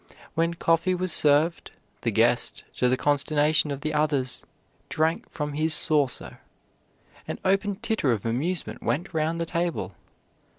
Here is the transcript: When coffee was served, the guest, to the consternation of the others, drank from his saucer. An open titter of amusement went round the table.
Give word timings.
When 0.33 0.55
coffee 0.55 0.95
was 0.95 1.13
served, 1.13 1.69
the 2.01 2.09
guest, 2.09 2.63
to 2.77 2.89
the 2.89 2.97
consternation 2.97 3.69
of 3.69 3.81
the 3.81 3.93
others, 3.93 4.41
drank 4.89 5.29
from 5.29 5.53
his 5.53 5.75
saucer. 5.75 6.39
An 7.27 7.37
open 7.45 7.75
titter 7.75 8.11
of 8.11 8.25
amusement 8.25 8.81
went 8.81 9.13
round 9.13 9.39
the 9.39 9.45
table. 9.45 9.93